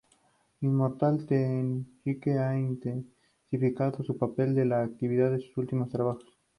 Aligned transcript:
Immortal 0.63 1.27
Technique 1.27 2.39
ha 2.39 2.55
intensificado 2.57 4.01
su 4.03 4.17
papel 4.17 4.55
de 4.55 4.73
activista 4.73 5.27
en 5.27 5.39
sus 5.41 5.55
últimos 5.57 5.89
trabajos. 5.91 6.39